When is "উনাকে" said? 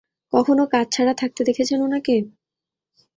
1.81-2.15